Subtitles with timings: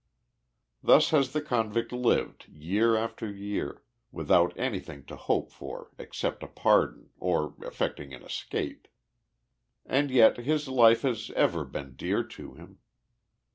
[0.81, 6.47] Thus has the convict lived year after year, without anything to hope for except a
[6.47, 8.87] pardon, or effecting an escape.
[9.85, 12.79] And yet his life has ever been dear to him.